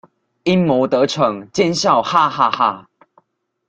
[0.45, 2.87] 陰謀得逞，奸笑哈哈哈